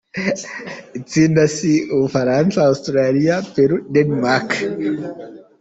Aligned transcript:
Itsinda 0.99 1.43
C: 1.55 1.57
U 1.93 1.95
Bufaransa, 2.01 2.57
Australie, 2.71 3.35
Peru, 3.55 3.75
Danemark. 3.93 4.49